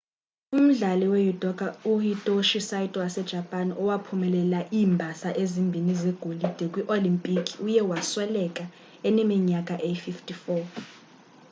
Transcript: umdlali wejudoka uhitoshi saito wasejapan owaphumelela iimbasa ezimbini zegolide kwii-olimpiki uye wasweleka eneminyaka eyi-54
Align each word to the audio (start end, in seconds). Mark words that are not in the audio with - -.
umdlali 0.57 1.05
wejudoka 1.13 1.67
uhitoshi 1.93 2.59
saito 2.69 2.97
wasejapan 3.03 3.67
owaphumelela 3.81 4.59
iimbasa 4.77 5.29
ezimbini 5.41 5.93
zegolide 6.01 6.65
kwii-olimpiki 6.71 7.53
uye 7.65 7.81
wasweleka 7.91 8.65
eneminyaka 9.07 9.73
eyi-54 9.87 10.65